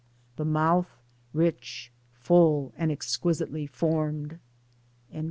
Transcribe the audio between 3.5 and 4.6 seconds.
formed."